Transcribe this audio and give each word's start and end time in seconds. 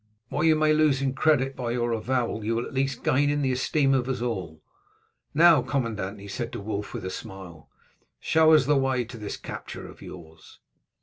What 0.29 0.47
you 0.47 0.55
may 0.55 0.73
lose 0.73 0.99
in 0.99 1.13
credit 1.13 1.55
by 1.55 1.73
your 1.73 1.91
avowal 1.91 2.43
you 2.43 2.55
will 2.55 2.65
at 2.65 2.73
least 2.73 3.03
gain 3.03 3.29
in 3.29 3.43
the 3.43 3.51
esteem 3.51 3.93
of 3.93 4.09
us 4.09 4.19
all. 4.19 4.63
Now, 5.35 5.61
commandant," 5.61 6.19
he 6.19 6.27
said 6.27 6.51
to 6.53 6.59
Wulf 6.59 6.95
with 6.95 7.05
a 7.05 7.11
smile, 7.11 7.69
"show 8.19 8.51
us 8.53 8.65
the 8.65 8.75
way 8.75 9.01
into 9.03 9.19
this 9.19 9.37
capture 9.37 9.87
of 9.87 10.01
yours." 10.01 10.59